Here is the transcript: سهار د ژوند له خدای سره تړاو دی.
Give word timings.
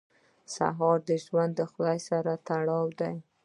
سهار 0.55 0.97
د 1.09 1.11
ژوند 1.23 1.53
له 1.59 1.65
خدای 1.71 1.99
سره 2.09 2.31
تړاو 2.47 2.87
دی. 2.99 3.15